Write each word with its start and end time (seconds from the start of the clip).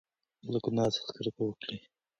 له 0.51 0.59
ګناه 0.65 0.89
څخه 0.95 1.09
کرکه 1.17 1.41
وکړئ. 1.45 1.77